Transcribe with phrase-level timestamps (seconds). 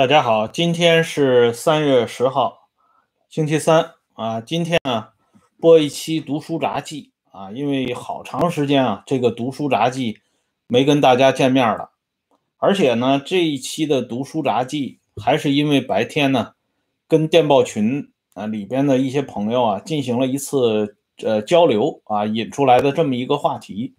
[0.00, 2.70] 大家好，今天是三月十号，
[3.28, 4.40] 星期三啊。
[4.40, 5.08] 今天呢，
[5.60, 10.16] 播一期读书杂记啊，因为好长时间啊，这个读书杂记
[10.68, 11.90] 没跟大家见面了，
[12.56, 16.54] 而且呢，这一期的读书杂记还是因为白天呢，
[17.06, 23.94] 跟电报群啊里边的一些朋友啊进行了一次呃交流啊引出来的这么一个话题，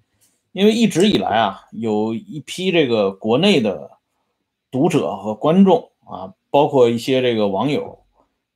[0.51, 3.91] 因为一直以来啊，有一批这个国内的
[4.71, 5.89] 读者和观众。
[6.11, 7.99] 啊，包括一些这个网友，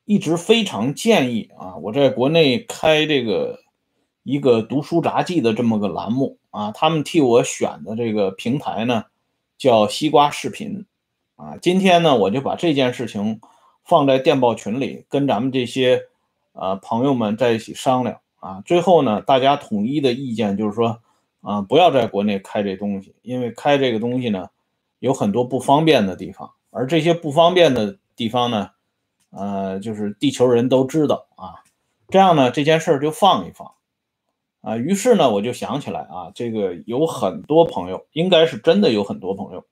[0.04, 3.62] 一直非常建议啊，我在国内开这个
[4.24, 9.06] 一个读书杂记的这么个栏目啊，他们替我选的这个平台呢，
[9.58, 10.86] 叫西瓜视频
[11.38, 11.56] 啊。
[11.62, 13.40] 今天呢，我就把这件事情
[13.86, 16.04] 放在电报群里，跟咱们这些
[16.52, 18.62] 呃朋友们在一起商量啊。
[18.66, 21.00] 最后呢，大家统一的意见就是说，
[21.40, 24.50] 啊，不要在国内开这东西，因为开这个东西呢，
[25.00, 26.52] 有很多不方便的地方。
[26.78, 28.72] 而这些不方便的地方呢，
[29.30, 31.64] 呃，就是地球人都知道啊，
[32.10, 33.72] 这样呢，这件事儿就放一放
[34.60, 34.76] 啊。
[34.76, 39.64] 于是呢，我就想起来啊，这个有很多朋友，应该是真的有很多朋友，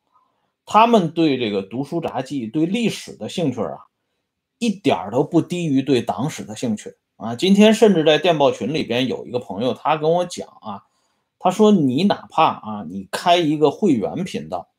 [0.65, 3.79] 他们对这个读书杂记、对历史的兴趣啊，
[4.57, 7.35] 一点都不低于对党史的兴趣啊。
[7.35, 10.83] 今天甚至在电报群里边有一个朋友，他跟我讲啊，
[11.37, 14.69] 他说你哪怕啊，你开一个会员频道。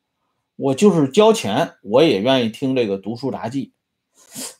[0.55, 3.73] 我就是交钱，我也愿意听这个读书杂记。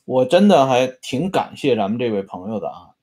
[0.04, 2.94] 我真的还挺感谢咱们这位朋友的啊！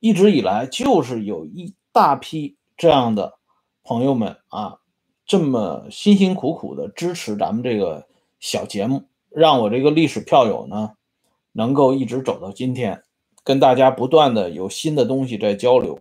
[0.00, 3.38] 一直以来就是有一大批这样的
[3.82, 4.78] 朋友们啊，
[5.26, 8.06] 这么辛辛苦苦的支持咱们这个
[8.40, 10.92] 小节目，让我这个历史票友呢
[11.52, 13.02] 能够一直走到今天，
[13.42, 15.98] 跟大家不断的有新的东西在交流。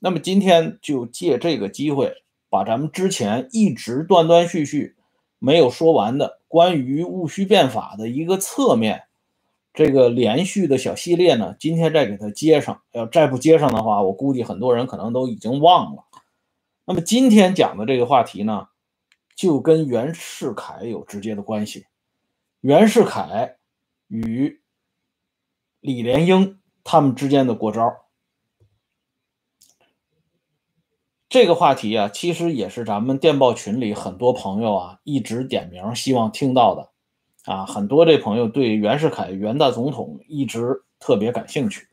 [0.00, 4.96] 那么今天就借这个机会，把咱们之前一直断断续续。
[5.44, 9.02] 没有说完的关于戊戌变法的一个侧面，
[9.74, 12.80] 这个连续的小系列呢，今天再给它接上。
[12.92, 16.04] 要再不接上的话，我估计很多人可能都已经忘了。
[16.86, 18.68] 那么今天讲的这个话题呢，
[19.36, 21.84] 就跟袁世凯有直接的关系。
[22.62, 23.56] 袁世凯
[24.08, 24.62] 与
[25.80, 28.03] 李莲英他们之间的过招。
[31.34, 36.90] 这个话题啊，其实也是咱们电报群里很多朋友啊一直点名希望听到的，
[37.52, 41.88] 啊，很多这朋友对袁世凯袁大总统一直特别感兴趣。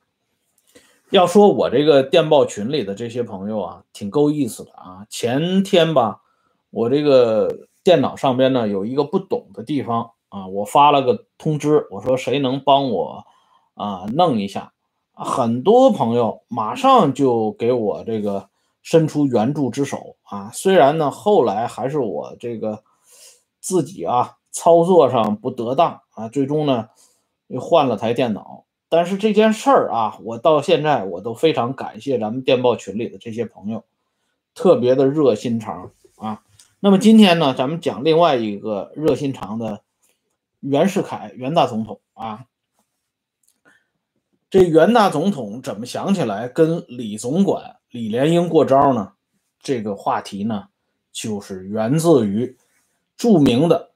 [1.10, 5.08] 要说我这个电报群里的这些朋友啊，挺够意思的啊。
[5.10, 6.22] 前天吧，
[6.70, 13.26] 我这个电脑上边呢有一个不懂的地方啊，我发了个通知，我说谁能帮我
[13.74, 14.74] 啊弄一下？
[15.14, 18.51] 很多朋友马上就给我这个。
[18.82, 20.50] 伸出援助之手啊！
[20.54, 22.84] 虽然呢，后来还是我这个
[23.60, 26.90] 自己啊操作上不得当啊，最终呢
[27.48, 28.66] 又换了台电脑。
[28.90, 33.84] 但是这件事儿啊，我到现在我都非常感谢咱们电报群里的这些朋友，
[34.54, 36.42] 特别的热心肠啊。
[36.80, 39.82] 那么今天呢，咱们讲另外一个热心肠的
[40.60, 42.46] 袁世凯袁大总统啊。
[44.52, 47.80] 这袁大总统怎么想起来跟李总管？
[47.90, 49.14] 李莲英过招呢？
[49.62, 50.68] 这个话题呢，
[51.14, 52.58] 就是源自于
[53.16, 53.94] 著名的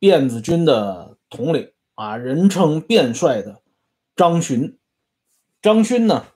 [0.00, 3.62] 辫子军的统领啊，人称辫帅的
[4.16, 4.76] 张勋。
[5.62, 6.26] 张勋呢，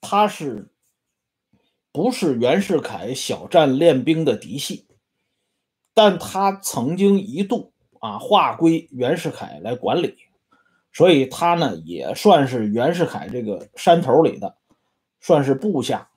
[0.00, 0.70] 他是
[1.90, 4.86] 不是袁世凯小站练兵的嫡系？
[5.92, 10.16] 但他曾经一度啊，划归袁世凯来管理。
[10.92, 14.56] 所以他呢也算是袁世凯这个山头里的，
[15.20, 16.08] 算是部下。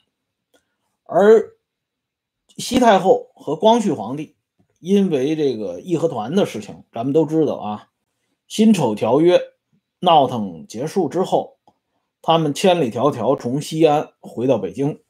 [1.03, 1.57] 而
[2.57, 4.35] 西太后和光绪皇帝
[4.79, 7.89] 因为这个义和团的事情，咱们都知道啊，
[8.47, 9.41] 辛丑条约
[9.99, 11.57] 闹腾结束之后，
[12.21, 15.01] 他们千里迢迢从西安回到北京。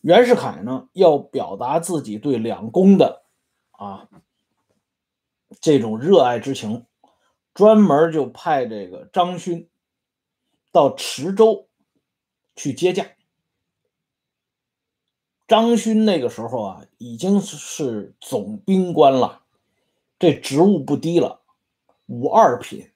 [0.00, 3.24] 袁世凯呢要表达自己对两宫的
[3.72, 4.08] 啊
[5.64, 6.84] 这种热爱之情。
[7.54, 9.70] 专门就派这个张勋
[10.72, 11.68] 到池州
[12.54, 13.06] 去接驾。
[15.46, 19.42] 张勋那个时候啊，已经是总兵官了，
[20.18, 21.40] 这职务不低了，
[22.06, 22.90] 五二品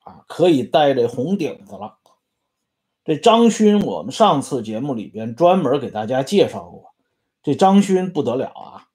[0.00, 1.98] 啊，可以戴这红顶子了。
[3.04, 6.92] 这张勋，我们上次节目里边专门给大家介绍过，
[7.44, 8.88] 这张勋不得了啊！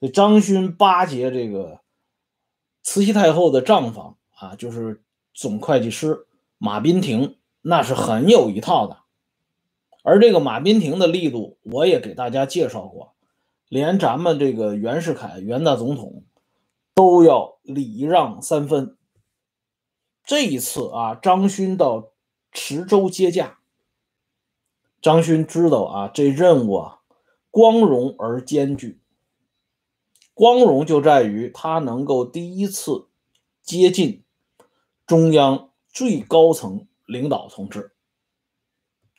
[0.00, 1.80] 这张勋巴结这个
[2.86, 4.16] 慈禧太后的账房。
[4.38, 5.02] 啊，就是
[5.32, 6.26] 总会计师
[6.58, 8.98] 马斌廷，那是很有一套的。
[10.02, 13.14] 而这个马斌廷的力度，我也给大家介绍过。
[13.68, 16.22] 连咱们这个袁世凯袁大总统
[16.94, 18.96] 都要礼让三分。
[20.22, 22.10] 这一次啊，张勋到
[22.52, 23.58] 池州接驾，
[25.00, 27.00] 张勋知道啊，这任务啊，
[27.50, 29.00] 光荣而艰巨。
[30.36, 33.06] 光荣就在于他能够第一次
[33.62, 34.22] 接近
[35.06, 37.92] 中央最高层领导同志。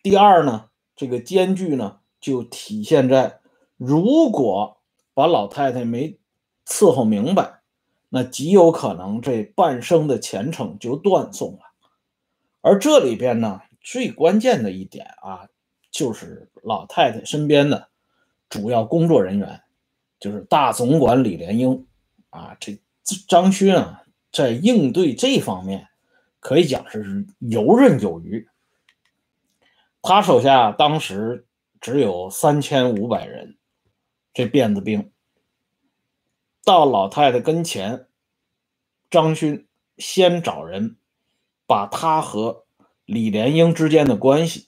[0.04, 3.40] 第二呢，这个艰巨呢，就体现在
[3.78, 4.78] 如果
[5.16, 6.20] 把老太太没
[6.68, 7.62] 伺候明白，
[8.10, 11.62] 那极有可能这半生的前程就断送了。
[12.62, 15.50] 而这里边呢，最关键的一点啊，
[15.90, 17.88] 就是老太太身边的
[18.48, 19.64] 主要工作人员。
[20.20, 21.88] 就是大总管李莲英
[22.30, 22.80] 啊，这
[23.28, 25.88] 张勋啊，在应对这方面
[26.40, 28.48] 可以讲是游刃有余。
[30.02, 31.46] 他手下当时
[31.80, 33.58] 只有三千五百人，
[34.34, 35.12] 这辫子兵
[36.64, 38.08] 到老太太跟前，
[39.10, 39.68] 张勋
[39.98, 40.98] 先找人
[41.66, 42.66] 把他和
[43.06, 44.68] 李莲英之间的关系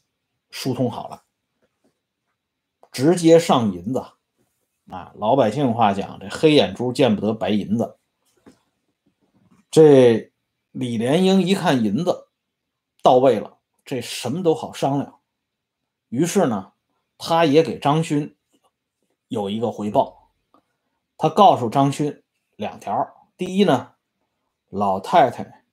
[0.49, 1.23] 疏通好了，
[2.91, 4.03] 直接上银子。
[4.89, 7.97] 啊，老百姓话讲，这黑眼珠见不得白银子。
[9.69, 10.31] 这
[10.71, 12.27] 李莲英一看银子
[13.03, 15.19] 到位了，这什么都好商量。
[16.09, 16.73] 于是呢，
[17.19, 18.35] 他也给张勋
[19.27, 20.31] 有一个回报。
[21.17, 22.23] 他告诉张勋
[22.55, 23.91] 两条：第一呢，
[24.69, 25.65] 老太太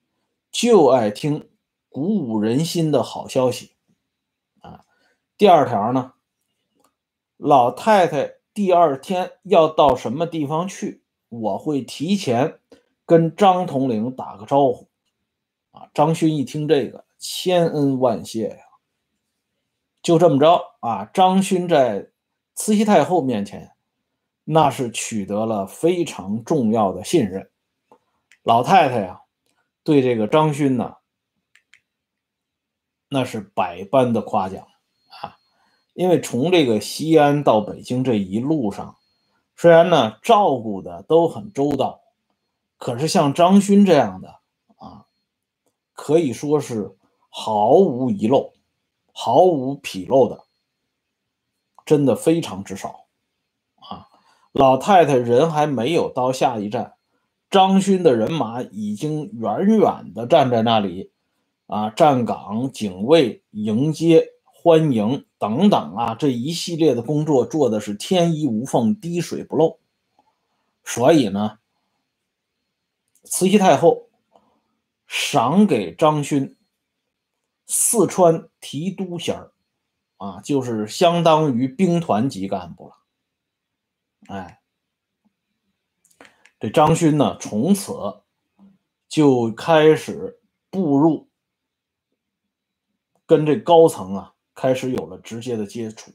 [0.50, 1.48] 就爱听
[1.88, 3.76] 鼓舞人心的好消息
[4.60, 4.84] 啊；
[5.38, 6.12] 第二条呢，
[7.38, 8.35] 老太太。
[8.56, 11.04] 第二天要到什么地方去？
[11.28, 12.58] 我会提前
[13.04, 14.88] 跟张统领打个招呼。
[15.72, 18.56] 啊，张勋一听这个，千恩万谢呀。
[20.00, 22.10] 就这么着啊，张勋在
[22.54, 23.72] 慈禧太后面前，
[24.44, 27.50] 那是取得了非常重要的信任。
[28.42, 29.20] 老太太呀，
[29.84, 30.94] 对这个张勋呢，
[33.10, 34.66] 那是百般的夸奖。
[35.96, 38.96] 因为从这个西安到北京这一路上，
[39.56, 42.02] 虽然呢照顾的都很周到，
[42.76, 44.28] 可是像张勋这样的
[44.76, 45.06] 啊，
[45.94, 46.94] 可以说是
[47.30, 48.52] 毫无遗漏、
[49.10, 50.44] 毫无纰漏的，
[51.86, 53.06] 真的非常之少
[53.76, 54.08] 啊。
[54.52, 56.92] 老太太人还没有到下一站，
[57.48, 61.10] 张勋的人马已经远远的站在那里
[61.66, 64.32] 啊，站岗、警卫、迎接。
[64.58, 69.78] 欢迎等等啊，这一系列的工作做的是天衣无缝、滴水不漏。
[70.82, 71.58] 所以呢，
[73.24, 74.08] 慈禧太后
[75.06, 76.56] 赏给张勋
[77.66, 79.50] 四川提督衔
[80.16, 82.94] 啊，就是相当于兵团级干部了。
[84.28, 84.62] 哎，
[86.58, 87.92] 这张勋呢，从此
[89.08, 90.40] 就开始
[90.70, 91.28] 步入
[93.26, 94.34] 跟这高层啊。
[94.56, 96.10] 开始有了直接的接触，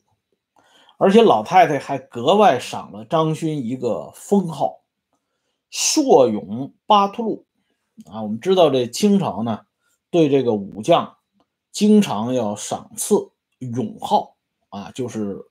[0.97, 4.81] 而且老太太还格外赏了张勋一个封号
[5.69, 7.45] “硕勇巴图鲁”。
[8.11, 9.61] 啊，我们知道这清朝呢，
[10.09, 11.17] 对这个武将
[11.71, 13.29] 经常要赏赐
[13.59, 14.35] 勇号
[14.69, 15.45] 啊，就是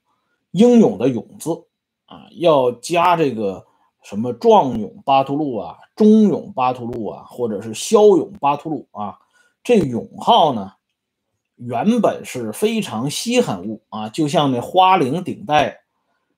[0.50, 1.64] 英勇的勇字
[2.06, 3.64] 啊，要加这个
[4.02, 9.20] 什么壮勇巴图鲁啊、忠勇巴图鲁啊，或者是骁勇巴图鲁啊。
[9.62, 10.72] 这勇号呢？
[11.62, 15.82] 原本是非常稀罕物啊，就像那花翎顶戴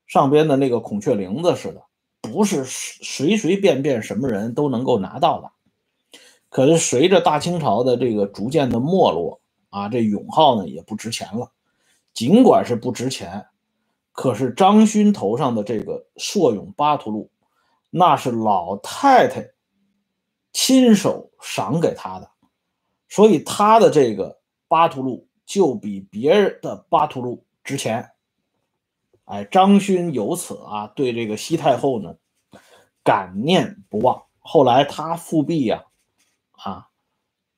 [0.09, 1.81] 上边的那个孔雀翎子似的，
[2.21, 5.53] 不是随随便便什么人都能够拿到的。
[6.49, 11.53] 可是随着大清朝的这个逐渐的没落啊，这永号呢也不值钱了。
[12.13, 13.47] 尽管是不值钱，
[14.11, 17.31] 可是张勋头上的这个硕勇巴图禄，
[17.91, 19.49] 那是老太太
[20.53, 22.29] 亲手赏给他的，
[23.09, 24.42] 所以他的这个。
[24.73, 28.13] 巴图鲁就比别人的巴图鲁值钱，
[29.27, 32.17] 哎，张勋由此啊对这个西太后呢
[33.05, 34.23] 感念不忘。
[34.39, 35.85] 后来他复辟呀，
[36.53, 36.89] 啊，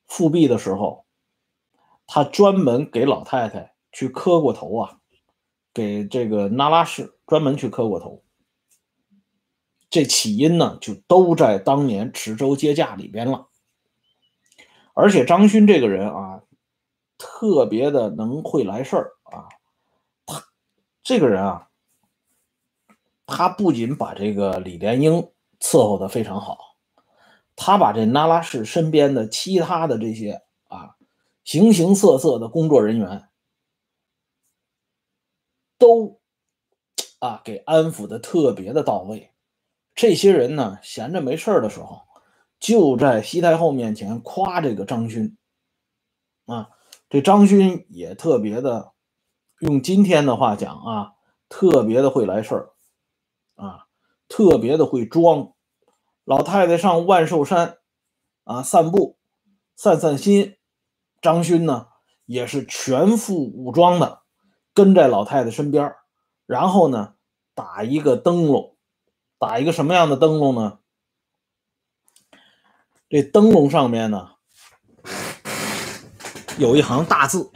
[0.08, 1.06] 复辟的时候，
[2.04, 4.98] 他专门给老太太去磕过头啊，
[5.72, 8.24] 给这个那拉氏专门去磕过头。
[9.88, 13.46] 这起因呢，就都在当年池州接驾里边了。
[14.94, 16.33] 而且张勋这个人啊。
[17.18, 19.48] 特别的能会来事儿啊！
[20.26, 20.44] 他
[21.02, 21.68] 这个人啊，
[23.26, 25.30] 他不仅把这个李莲英
[25.60, 26.58] 伺候的非常好，
[27.56, 30.96] 他把这那拉氏身边的其他的这些啊
[31.44, 33.28] 形形色色的工作人员
[35.78, 36.20] 都
[37.18, 39.30] 啊给安抚的特别的到位。
[39.94, 42.02] 这些人呢，闲着没事儿的时候，
[42.58, 45.36] 就在西太后面前夸这个张勋
[46.46, 46.70] 啊，
[47.14, 48.92] 这张勋也特别的，
[49.60, 51.12] 用今天的话讲啊，
[51.48, 52.72] 特别的会来事儿
[53.54, 53.86] 啊，
[54.26, 55.52] 特别的会装。
[56.24, 57.78] 老太太上万寿山
[58.42, 59.16] 啊散步，
[59.76, 60.56] 散散心。
[61.22, 61.86] 张勋呢，
[62.26, 64.22] 也是全副武装的，
[64.74, 65.94] 跟在老太太身边
[66.46, 67.14] 然后呢，
[67.54, 68.76] 打一个灯笼，
[69.38, 70.80] 打一个什么样的灯笼呢？
[73.08, 74.33] 这灯笼上面呢，
[76.58, 77.50] 有一行大字：“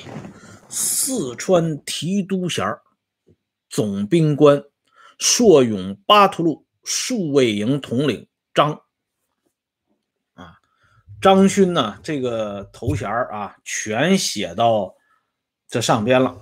[0.69, 2.67] 四川提督衔
[3.69, 4.65] 总兵官，
[5.19, 8.81] 朔勇巴图路数卫营统领。”张
[10.35, 10.59] 啊，
[11.21, 12.01] 张勋呢？
[12.03, 14.97] 这个头衔啊，全写到
[15.69, 16.37] 这上边了。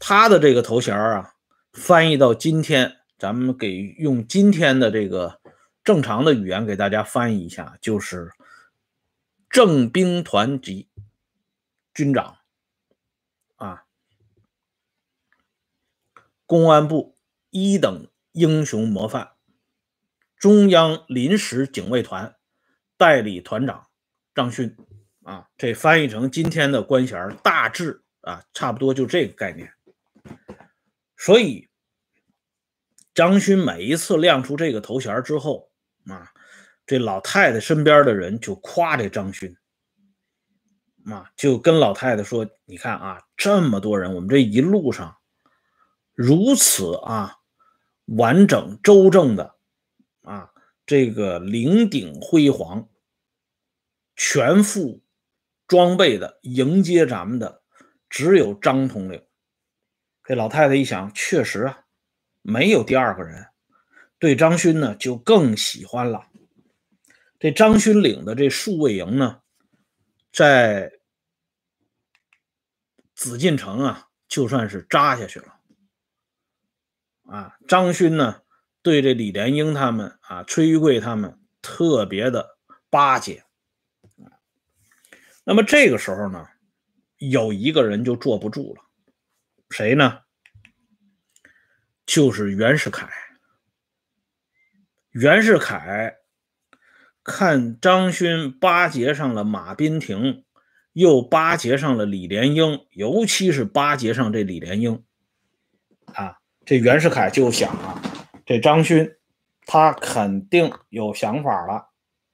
[0.00, 1.34] 他的这个头衔啊，
[1.72, 5.40] 翻译到今天，咱们给用今天的这个
[5.84, 8.32] 正常的语言给大家翻译一下，就是
[9.48, 10.88] 正兵团级
[11.96, 12.36] 军长
[13.54, 13.86] 啊，
[16.44, 17.16] 公安部
[17.48, 19.32] 一等英雄模范。
[20.36, 22.36] 中央临时警卫团
[22.98, 23.88] 代理团长
[24.34, 24.76] 张勋
[25.22, 29.72] 啊，这翻译成今天的官衔大致啊，差不多就这个概念。
[31.16, 31.70] 所以
[33.14, 35.70] 张勋每一次亮出这个头衔之后
[36.06, 36.30] 啊，
[36.84, 39.56] 这老太太身边的人就夸这张勋
[41.10, 45.16] 啊，就跟老太太说：“你看啊，这么多人，我们这一路上
[46.14, 47.36] 如此啊
[48.04, 49.54] 完整周正的。”
[50.22, 50.50] 啊，
[50.84, 52.88] 这个领顶辉煌、
[54.16, 55.00] 全副
[55.68, 57.62] 装备的迎接咱们的，
[58.10, 59.22] 只有张统领。
[60.24, 61.84] 这老太太一想，确实啊，
[62.42, 63.46] 没有第二个人。
[64.18, 66.26] 对张勋呢，就更喜欢了。
[67.38, 69.42] 这张勋领的这数卫营呢，
[70.32, 70.90] 在
[73.16, 75.58] 紫禁城啊，就算是扎下去了。
[77.24, 78.42] 啊，张勋呢？
[78.82, 82.56] 对这李莲英他们啊，崔玉贵他们特别的
[82.88, 83.42] 巴结
[85.42, 86.46] 那么这个时候呢，
[87.16, 88.82] 有一个人就坐不住了，
[89.70, 90.20] 谁呢？
[92.06, 93.10] 就是袁世凯。
[95.10, 96.18] 袁世凯
[97.24, 100.44] 看张勋巴结上了马斌廷，
[100.96, 105.04] 又巴结上了李莲英，尤其是巴结上这李莲英
[106.06, 108.00] 啊，这袁世凯就想啊。
[108.46, 109.14] 这张勋，
[109.66, 111.90] 他肯定有想法了，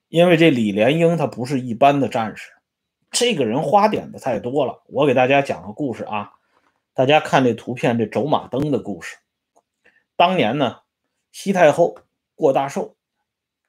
[0.07, 2.53] 因为这李莲英他不是一般的战士，
[3.11, 4.81] 这个人花点子太多了。
[4.85, 6.31] 我给大家讲个故事啊，
[6.93, 9.17] 大家看这图片，这走马灯的故事。
[10.15, 10.77] 当年呢，
[11.33, 11.97] 西太后
[12.33, 12.95] 过大寿，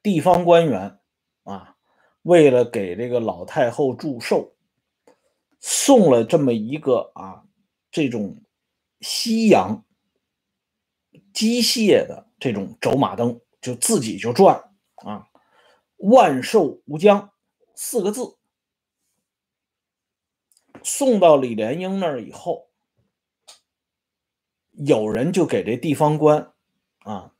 [0.01, 0.99] 地方官员
[1.43, 1.75] 啊，
[2.21, 4.53] 为了给这个老太后祝寿，
[5.67, 7.43] 送了这么一个啊，
[7.89, 8.43] 这种
[9.01, 9.83] 西洋
[11.33, 12.23] 机械的。
[12.37, 15.29] 这种走马灯就自己就转啊，
[15.95, 17.31] 万寿无疆
[17.73, 18.37] 四个字
[20.83, 22.69] 送到李莲英那儿以后，
[24.73, 26.53] 有人就给这地方官
[26.99, 27.33] 啊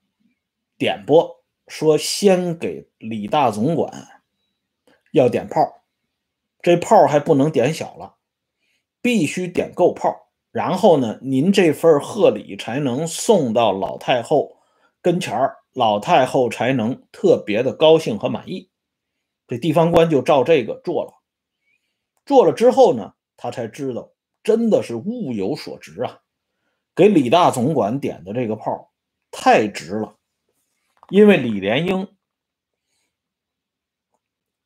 [0.77, 4.23] 点拨说，先给李大总管
[5.11, 5.83] 要点炮，
[6.61, 8.14] 这炮还不能点小了，
[9.05, 14.57] 必须点够炮，然后呢，您这份贺礼才能送到老太后。
[14.99, 18.71] 跟前儿，老太后才能特别的高兴和满意。
[19.45, 21.13] 这地方官就照这个做了。
[22.25, 24.09] 做了之后呢，他才知道
[24.41, 26.21] 真的是物有所值啊！
[26.95, 28.91] 给李大总管点的这个炮
[29.29, 30.15] 太值了，
[31.09, 32.07] 因为李莲英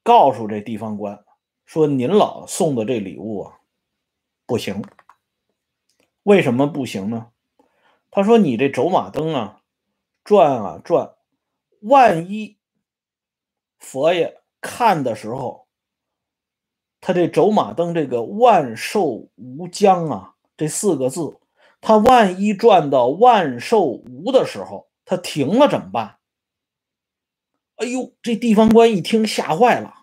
[0.02, 1.26] 告诉这地方官
[1.66, 3.59] 说：“您老送的这礼物啊，
[4.50, 4.84] 不行。
[6.24, 7.28] 为什么不行呢？”
[8.10, 9.62] 他说：“你这走马灯啊。”
[10.26, 11.16] 转啊转，
[11.82, 12.58] 万一
[13.80, 15.68] 佛爷看的时候，
[17.02, 21.40] 他这走马灯这个“万寿无疆”啊，这四个字，
[21.82, 26.20] 他万一转到“万寿无”的时候，他停了怎么办？
[27.78, 29.99] 哎呦，这地方官一听吓坏了，“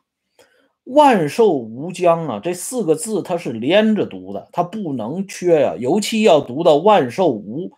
[0.87, 7.73] 万寿无疆”啊，这四个字它是连着读的，它不能缺呀，尤其要读到“万寿无”，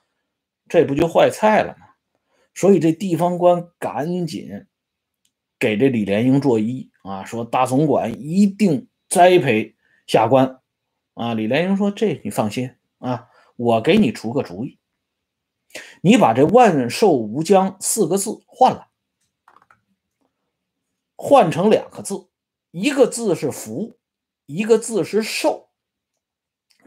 [0.69, 1.87] 这不就坏菜了吗？
[2.55, 4.67] 所以这地方官赶紧
[5.59, 9.75] 给这李莲英作揖啊，说大总管一定栽培
[10.07, 10.61] 下官
[11.15, 11.35] 啊。
[11.35, 14.79] 李莲英说：“这你放心啊，我给你出个主意。
[16.01, 18.89] 你把这“万寿无疆”四个字换了，
[21.17, 22.27] 换成两个字，
[22.71, 23.99] 一个字是“福”，
[24.47, 25.71] 一个字是“寿”。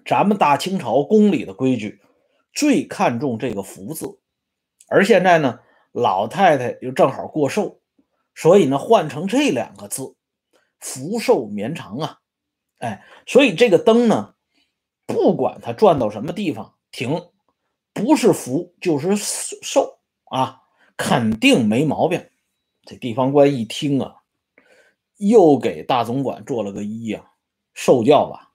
[0.05, 2.01] 咱们大清朝宫里的规矩
[2.53, 4.19] 最看重这个“福”字，
[4.88, 5.59] 而现在呢，
[5.91, 7.81] 老太太又正好过寿，
[8.35, 10.15] 所以呢，换成这两个字
[10.79, 12.19] ，“福寿绵长”啊！
[12.77, 14.35] 哎，所以这个灯呢，
[15.05, 17.29] 不管它转到什么地方停，
[17.93, 20.61] 不是福就是寿啊，
[20.95, 22.27] 肯定没毛病。
[22.83, 24.20] 这地方官一听啊，
[25.21, 27.31] 又给大总管做了个揖呀，
[27.73, 28.51] 受教吧，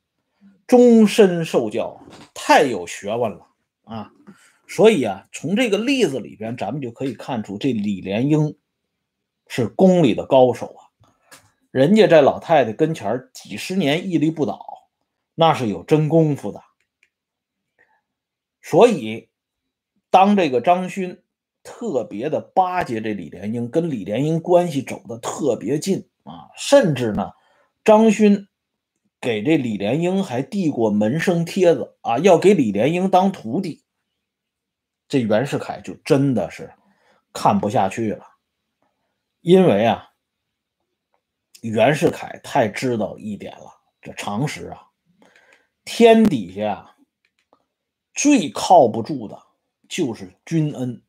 [0.66, 2.00] 终身受教，
[2.34, 3.46] 太有学问了
[3.84, 4.10] 啊！
[4.66, 8.58] 所以啊，从这个例子里边，咱们就可以看出，这李莲英
[9.46, 10.82] 是宫里的高手啊。
[11.70, 14.88] 人家在老太太跟前几十年屹立不倒，
[15.36, 16.60] 那是有真功夫的。
[18.60, 19.28] 所以，
[20.10, 21.22] 当这个张勋
[21.62, 27.30] 特别的巴结这李莲英，跟李莲英关系走的特别近啊，甚至呢，
[27.82, 28.46] 张勋
[29.20, 33.84] 给这李莲英还递过门生帖子啊，要给李莲英当徒弟。
[35.08, 36.72] 这袁世凯就真的是
[37.32, 38.26] 看不下去了，
[39.40, 40.10] 因为啊。
[41.62, 44.82] 袁世凯太知道一点了，这常识啊，
[45.84, 46.94] 天底下
[48.14, 49.42] 最靠不住的
[49.88, 51.02] 就是君恩。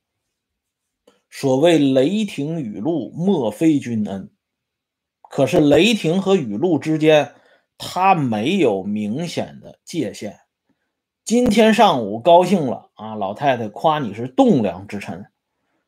[1.29, 4.31] 所谓雷霆雨露，莫非君恩。
[5.29, 7.33] 可是雷霆和雨露之间，
[7.77, 10.39] 他没有明显的界限。
[11.23, 15.25] 今天上午高兴了啊，老太太夸你是栋梁之臣，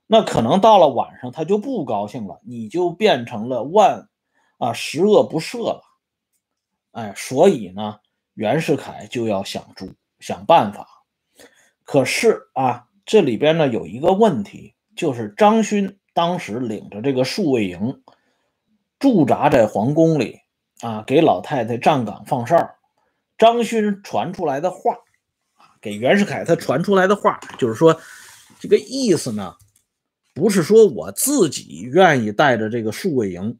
[0.07, 4.07] 那可能到了晚上他就不高兴了，你就变成了万。
[4.57, 5.81] 啊，十恶不赦了，
[6.91, 7.99] 哎，所以呢，
[8.33, 10.85] 袁世凯就要想出想办法。
[11.85, 18.01] 可是啊，这里边呢有一个问题，就是张勋当时领着这个数卫营
[18.99, 20.39] 驻扎在皇宫里
[20.81, 22.75] 啊，给老太太站岗放哨。
[23.37, 24.97] 张勋传出来的话
[25.79, 28.01] 给袁世凯他传出来的话，就是说
[28.59, 29.55] 这个意思呢，
[30.33, 33.57] 不是说我自己愿意带着这个数卫营。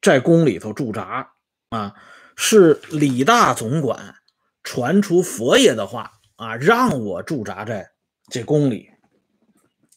[0.00, 1.32] 在宫里头驻扎
[1.70, 1.96] 啊，
[2.36, 4.14] 是李大总管
[4.62, 7.90] 传出佛爷的话啊，让我驻扎在
[8.30, 8.88] 这宫里。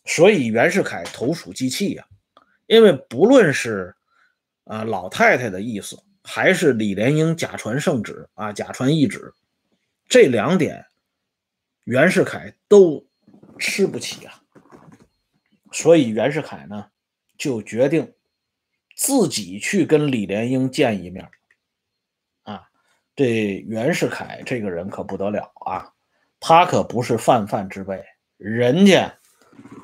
[0.05, 2.03] 所以袁世凯投鼠忌器呀，
[2.71, 3.93] 因为不论是
[4.63, 9.33] 啊老太太的意思，还是李莲英假传圣旨啊假传懿旨，
[10.07, 10.85] 这两点
[11.83, 13.05] 袁世凯都
[13.59, 14.41] 吃不起啊。
[15.73, 16.87] 所以袁世凯呢
[17.37, 18.13] 就决定。
[18.93, 21.27] 自己去跟李莲英见一面，
[22.43, 22.69] 啊，
[23.15, 25.91] 这袁世凯这个人可不得了啊，
[26.39, 28.03] 他可不是泛泛之辈，
[28.37, 29.11] 人家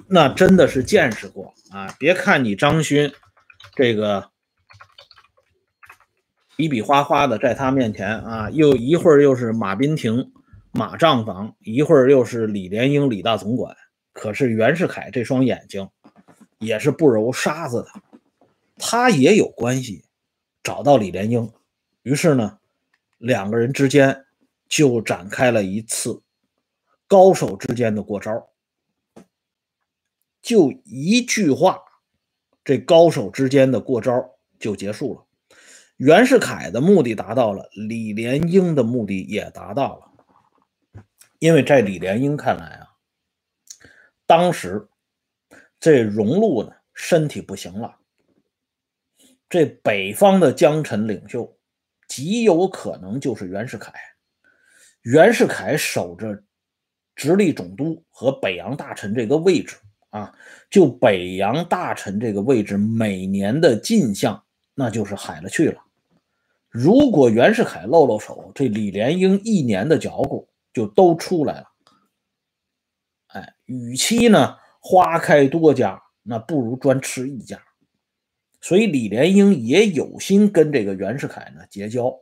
[0.08, 1.96] 那真的是见识过啊。
[2.00, 3.12] 别看你张勋
[3.76, 4.30] 这个
[6.56, 10.32] 比比划划的在他面前啊，又一会儿又是马宾亭
[10.72, 13.76] 马账房，一会儿又是李莲英李大总管，
[14.14, 15.90] 可是袁世凯这双眼睛
[16.60, 17.90] 也是不揉沙子的。
[18.78, 20.06] 他也有关系，
[20.62, 21.52] 找到李莲英，
[22.04, 22.60] 于是呢，
[23.18, 24.26] 两个人之间
[24.68, 26.22] 就展开了一次
[27.08, 28.50] 高手之间的过招。
[30.48, 31.78] 就一句话，
[32.64, 35.26] 这高手之间的过招就结束了。
[35.98, 41.04] 袁世凯的目的达到了，李莲英的目的也达到了。
[41.40, 42.88] 因为在李莲英看来啊，
[44.26, 44.88] 当时
[45.82, 47.98] 这荣禄呢身体不行了。
[49.50, 51.60] 这北方的江臣领袖
[52.08, 53.92] 极有可能就是袁世凯。
[55.02, 56.42] 袁世凯守着
[57.18, 59.76] 直隶总督和北洋大臣这个位置
[60.10, 60.34] 啊，
[60.70, 64.43] 就北洋大臣这个位置，每年的进项
[64.74, 65.82] 那就是海了去了。
[66.70, 71.67] 如果袁世凯露露手，这李莲英一年的脚骨就都出来了。
[73.28, 77.62] 哎，与其呢花开多家，那不如专吃一家。
[78.62, 82.13] 所以李莲英也有心跟这个袁世凯呢结交，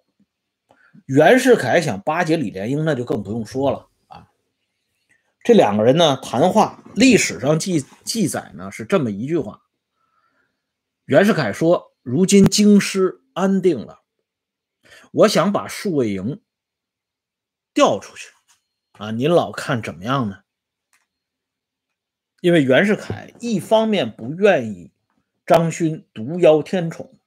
[1.05, 3.87] 袁世凯想巴结李莲英，那就更不用说了。
[5.45, 9.61] 这两个人呢谈话，历史上记记载呢是这么一句话：
[11.05, 13.99] 袁世凯说，如今京师安定了，
[15.11, 16.41] 我想把数位营
[17.75, 18.29] 调出去
[18.93, 20.39] 啊，您老看怎么样呢？
[22.41, 24.91] 因为袁世凯一方面不愿意。
[25.45, 27.19] 张勋独邀天宠，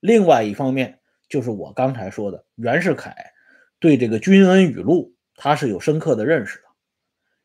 [0.00, 1.00] 另外一方面
[1.30, 3.32] 就是我刚才说的，袁世凯
[3.78, 6.62] 对这个君恩语录他是有深刻的认识。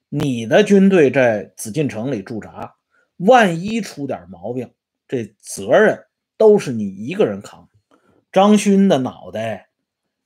[0.10, 2.76] 你的军队在紫禁城里驻扎，
[3.18, 4.74] 万一出点毛病，
[5.08, 6.04] 这责任
[6.36, 7.70] 都是你一个人扛。
[8.32, 9.70] 张勋的脑袋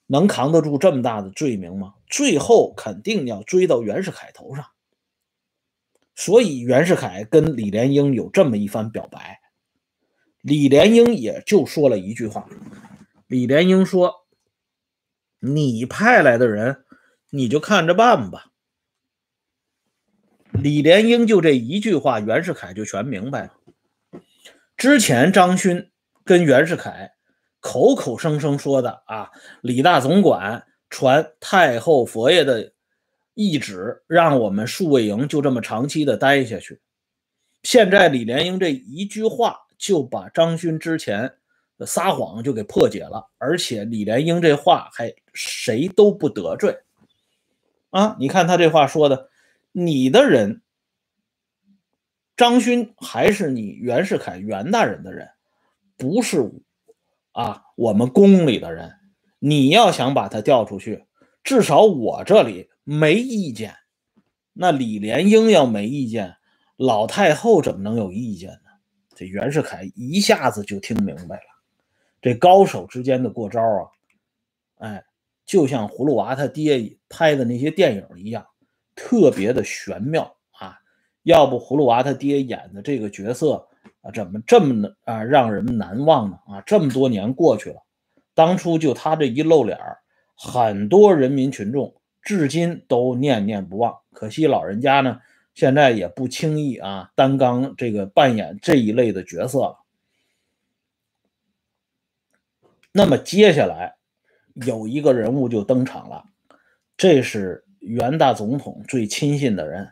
[0.07, 1.95] 能扛得住这么大的罪名吗？
[2.07, 4.65] 最后肯定要追到袁世凯头上。
[6.15, 9.41] 所以袁世凯跟李莲英有这么一番表白，
[10.41, 12.47] 李莲英也就说了一句话。
[13.27, 14.13] 李莲英说
[15.41, 16.85] ：“你派来的人，
[17.31, 18.45] 你就看着办吧。”
[20.61, 23.53] 李莲英就这一句话，袁世凯就全明白了。
[24.77, 25.89] 之前张勋
[26.23, 27.11] 跟袁世凯
[27.59, 29.29] 口口声声说的啊，
[29.61, 32.71] 李大总管传太后佛爷的。
[33.35, 36.79] 懿旨让我们数卫营就这么长期的待下去。
[37.63, 41.33] 现在李莲英这一句话就把张勋之前
[41.79, 46.77] 撒谎就给破解了，而且李莲英这话还谁都不得罪
[47.89, 48.15] 啊！
[48.19, 49.31] 你看他这话说的，
[49.73, 50.61] 你的人
[52.37, 55.29] 张勋还是你袁世凯袁大人的人，
[55.97, 56.49] 不是
[57.33, 58.93] 啊我们宫里的人。
[59.39, 61.03] 你要想把他调出去，
[61.43, 62.69] 至少我这里。
[62.85, 63.75] 没意见，
[64.51, 66.35] 那李莲英要没意见，
[66.75, 68.71] 老太后怎么能有意见呢？
[69.15, 71.45] 这袁世凯一下子就听明白了，
[72.21, 73.87] 这高手之间的过招啊，
[74.79, 75.05] 哎，
[75.45, 78.45] 就像葫芦娃他爹拍的那些电影一样，
[78.95, 80.79] 特别的玄妙啊。
[81.23, 83.67] 要不葫芦娃他爹演的这个角色
[84.01, 86.39] 啊，怎么这么啊让人难忘呢？
[86.47, 87.81] 啊，这么多年过去了，
[88.33, 89.77] 当初就他这一露脸
[90.35, 91.95] 很多人民群众。
[92.21, 95.19] 至今都念念不忘，可惜老人家呢，
[95.53, 99.79] 现在也不轻易啊担纲这个扮演这一类的角色了。
[102.93, 103.97] 那么接下来
[104.53, 106.23] 有一个人物就登场了，
[106.95, 109.87] 这是袁大总统最亲信的人，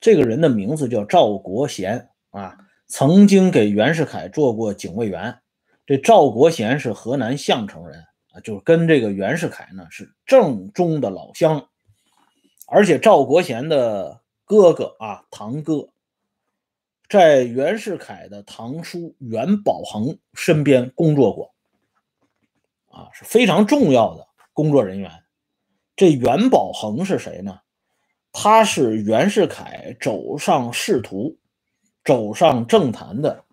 [0.00, 5.36] 这个人的名字叫赵国贤啊，曾经给袁世凯做过警卫员。
[5.84, 8.04] 这赵国贤是河南项城人。
[8.32, 11.68] 啊，就是跟这个袁世凯呢是正宗的老乡，
[12.66, 15.90] 而且赵国贤的哥哥啊，堂哥，
[17.10, 21.54] 在袁世凯的堂叔袁宝恒身边工作过，
[22.88, 25.21] 啊，是非常重要的工作人员。
[25.96, 27.60] 这袁宝恒是谁呢？
[28.32, 31.36] 他是袁世凯走上仕途、
[32.02, 33.44] 走上政坛的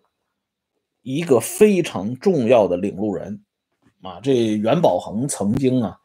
[1.01, 3.43] 一个非常重要的领路人。
[4.01, 5.99] 啊，这袁宝恒曾经啊，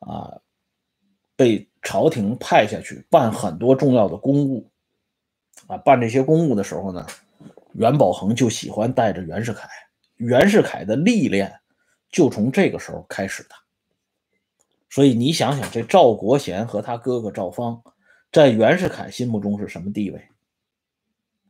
[0.00, 0.40] 啊，
[1.36, 4.68] 被朝廷派下去办很多重要的公务，
[5.68, 7.06] 啊，办这些公务的时候呢，
[7.74, 9.68] 袁宝恒就喜欢带着袁世凯，
[10.16, 11.52] 袁世凯的历练
[12.10, 13.50] 就从这个时候开始的。
[14.96, 17.82] 所以你想想，这赵国贤和他哥哥赵方，
[18.32, 20.26] 在袁世凯心目中是什么地位？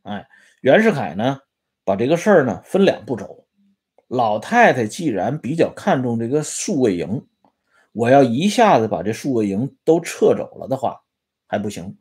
[0.02, 0.26] 哎，
[0.62, 1.38] 袁世凯呢，
[1.84, 3.46] 把这个事儿呢分两步走。
[4.08, 7.24] 老太太既然比较看重这个宿卫营，
[7.92, 11.00] 我要一下子把这宿卫营都撤走了的话，
[11.46, 11.96] 还不行。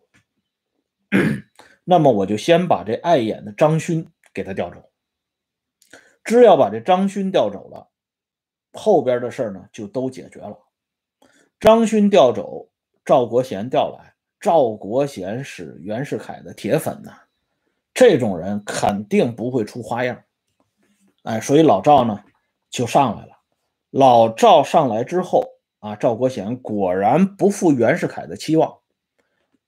[1.86, 4.82] 那么我就先把这碍眼的张勋给他调走。
[6.24, 7.88] 只要把这张勋调走了，
[8.74, 10.58] 后边的事儿呢就都解决了。
[11.60, 12.70] 张勋调走，
[13.04, 14.14] 赵国贤调来。
[14.40, 17.12] 赵国贤是袁世凯的铁粉呐，
[17.94, 20.24] 这种人肯定不会出花样。
[21.24, 22.24] 哎，所以老赵呢
[22.70, 23.32] 就上来了。
[23.90, 25.44] 老赵上来之后
[25.80, 28.80] 啊，赵国贤果然不负袁世凯的期望，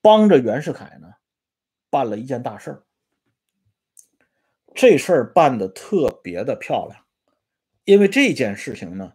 [0.01, 1.07] 帮着袁世凯呢
[1.89, 2.83] 办了一件大事儿。
[4.75, 7.03] 这事儿办的特别的漂亮，
[7.85, 9.13] 因为这件事情呢，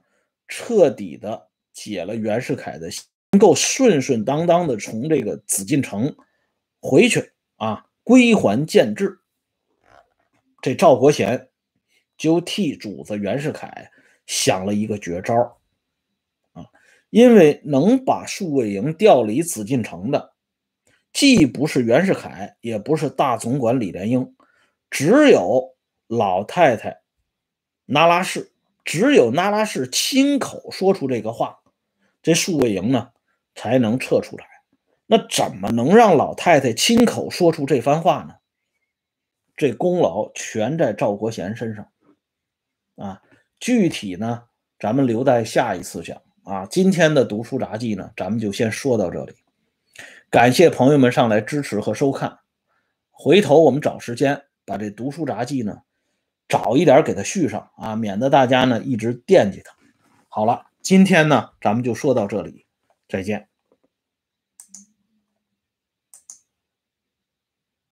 [0.49, 2.89] 彻底的解了袁世凯的，
[3.33, 6.15] 能够顺顺当当的从这个紫禁城
[6.81, 9.19] 回去啊，归还建制。
[10.61, 11.49] 这赵国贤。
[12.19, 13.91] 就替主子袁世凯
[14.27, 15.59] 想了一个绝招
[16.53, 16.67] 啊！
[17.11, 20.35] 因为能把数卫营调离紫禁城的，
[21.13, 24.37] 既不是袁世凯，也不是大总管李莲英，
[24.89, 25.75] 只有
[26.07, 27.01] 老太太
[27.87, 28.53] 那拉氏，
[28.85, 31.62] 只有那拉氏亲口说出这个话，
[32.23, 33.11] 这数位营呢
[33.55, 34.47] 才能撤出来。
[35.07, 38.35] 那怎么能让老太太亲口说出这番话呢？
[39.55, 41.89] 这功劳全在赵国贤身上。
[42.97, 43.21] 啊，
[43.61, 44.45] 具体呢，
[44.79, 46.67] 咱们留在下一次讲啊。
[46.67, 49.35] 今天的读书杂记呢，咱们就先说到这里。
[50.31, 52.39] 感谢朋友们上来支持和收看。
[53.11, 55.83] 回头我们找时间把这读书杂记呢，
[56.49, 59.75] 早一点给它续上啊，免得大家呢一直惦记它。
[60.29, 62.67] 好了，今天呢，咱们就说到这里，
[63.09, 63.52] 再见。